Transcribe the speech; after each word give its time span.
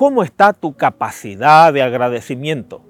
¿Cómo 0.00 0.22
está 0.22 0.54
tu 0.54 0.72
capacidad 0.72 1.74
de 1.74 1.82
agradecimiento? 1.82 2.80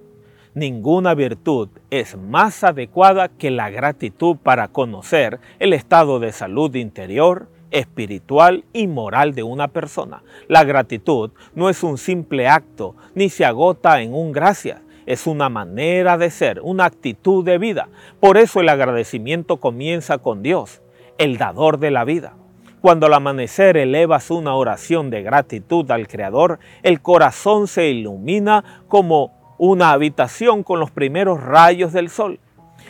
Ninguna 0.54 1.12
virtud 1.12 1.68
es 1.90 2.16
más 2.16 2.62
adecuada 2.62 3.26
que 3.26 3.50
la 3.50 3.68
gratitud 3.68 4.36
para 4.36 4.68
conocer 4.68 5.40
el 5.58 5.72
estado 5.72 6.20
de 6.20 6.30
salud 6.30 6.72
interior, 6.76 7.48
espiritual 7.72 8.64
y 8.72 8.86
moral 8.86 9.34
de 9.34 9.42
una 9.42 9.66
persona. 9.66 10.22
La 10.46 10.62
gratitud 10.62 11.32
no 11.56 11.68
es 11.68 11.82
un 11.82 11.98
simple 11.98 12.46
acto 12.46 12.94
ni 13.16 13.28
se 13.28 13.44
agota 13.44 14.02
en 14.02 14.14
un 14.14 14.30
gracias. 14.30 14.80
Es 15.04 15.26
una 15.26 15.48
manera 15.48 16.16
de 16.16 16.30
ser, 16.30 16.60
una 16.62 16.84
actitud 16.84 17.44
de 17.44 17.58
vida. 17.58 17.88
Por 18.20 18.38
eso 18.38 18.60
el 18.60 18.68
agradecimiento 18.68 19.56
comienza 19.56 20.18
con 20.18 20.44
Dios, 20.44 20.80
el 21.18 21.38
dador 21.38 21.80
de 21.80 21.90
la 21.90 22.04
vida. 22.04 22.36
Cuando 22.80 23.06
al 23.06 23.14
amanecer 23.14 23.76
elevas 23.76 24.30
una 24.30 24.54
oración 24.54 25.10
de 25.10 25.22
gratitud 25.22 25.90
al 25.90 26.08
Creador, 26.08 26.58
el 26.82 27.02
corazón 27.02 27.68
se 27.68 27.88
ilumina 27.88 28.84
como 28.88 29.54
una 29.58 29.92
habitación 29.92 30.62
con 30.62 30.80
los 30.80 30.90
primeros 30.90 31.42
rayos 31.42 31.92
del 31.92 32.08
sol. 32.08 32.40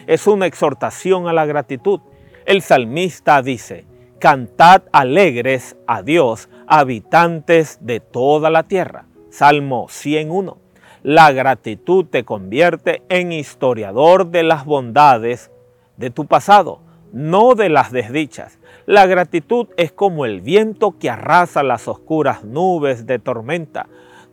Es 0.06 0.28
una 0.28 0.46
exhortación 0.46 1.26
a 1.26 1.32
la 1.32 1.44
gratitud. 1.44 2.00
El 2.46 2.62
salmista 2.62 3.42
dice, 3.42 3.84
Cantad 4.20 4.82
alegres 4.92 5.76
a 5.88 6.02
Dios, 6.02 6.48
habitantes 6.68 7.78
de 7.80 7.98
toda 7.98 8.50
la 8.50 8.64
tierra. 8.64 9.06
Salmo 9.30 9.86
101. 9.88 10.58
La 11.02 11.32
gratitud 11.32 12.04
te 12.04 12.24
convierte 12.24 13.02
en 13.08 13.32
historiador 13.32 14.26
de 14.30 14.44
las 14.44 14.64
bondades 14.66 15.50
de 15.96 16.10
tu 16.10 16.26
pasado, 16.26 16.80
no 17.12 17.54
de 17.54 17.68
las 17.68 17.92
desdichas. 17.92 18.58
La 18.86 19.06
gratitud 19.06 19.68
es 19.76 19.92
como 19.92 20.24
el 20.24 20.40
viento 20.40 20.98
que 20.98 21.10
arrasa 21.10 21.62
las 21.62 21.88
oscuras 21.88 22.44
nubes 22.44 23.06
de 23.06 23.18
tormenta. 23.18 23.88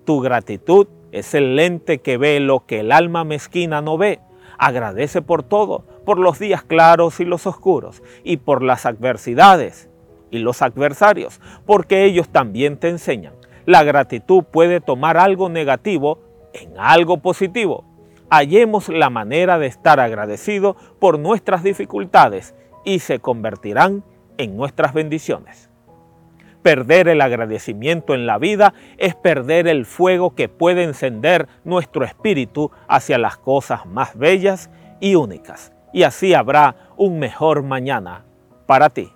Tu 0.05 0.19
gratitud 0.19 0.87
es 1.11 1.33
el 1.33 1.55
lente 1.55 1.99
que 1.99 2.17
ve 2.17 2.39
lo 2.39 2.65
que 2.65 2.81
el 2.81 2.91
alma 2.91 3.23
mezquina 3.23 3.81
no 3.81 3.97
ve. 3.97 4.19
Agradece 4.57 5.21
por 5.21 5.43
todo, 5.43 5.85
por 6.05 6.17
los 6.17 6.39
días 6.39 6.63
claros 6.63 7.19
y 7.19 7.25
los 7.25 7.45
oscuros, 7.45 8.01
y 8.23 8.37
por 8.37 8.63
las 8.63 8.85
adversidades 8.85 9.89
y 10.31 10.39
los 10.39 10.61
adversarios, 10.61 11.39
porque 11.65 12.05
ellos 12.05 12.29
también 12.29 12.77
te 12.77 12.89
enseñan. 12.89 13.33
La 13.65 13.83
gratitud 13.83 14.43
puede 14.43 14.81
tomar 14.81 15.17
algo 15.17 15.49
negativo 15.49 16.19
en 16.53 16.73
algo 16.77 17.17
positivo. 17.17 17.85
Hallemos 18.29 18.89
la 18.89 19.09
manera 19.09 19.57
de 19.57 19.67
estar 19.67 19.99
agradecido 19.99 20.75
por 20.99 21.17
nuestras 21.17 21.63
dificultades 21.63 22.55
y 22.83 22.99
se 22.99 23.19
convertirán 23.19 24.03
en 24.37 24.57
nuestras 24.57 24.93
bendiciones. 24.93 25.69
Perder 26.61 27.07
el 27.07 27.21
agradecimiento 27.21 28.13
en 28.13 28.25
la 28.25 28.37
vida 28.37 28.73
es 28.97 29.15
perder 29.15 29.67
el 29.67 29.85
fuego 29.85 30.35
que 30.35 30.49
puede 30.49 30.83
encender 30.83 31.47
nuestro 31.63 32.03
espíritu 32.03 32.71
hacia 32.89 33.17
las 33.17 33.37
cosas 33.37 33.85
más 33.85 34.17
bellas 34.17 34.69
y 34.99 35.15
únicas. 35.15 35.71
Y 35.93 36.03
así 36.03 36.33
habrá 36.33 36.75
un 36.97 37.19
mejor 37.19 37.63
mañana 37.63 38.25
para 38.65 38.89
ti. 38.89 39.09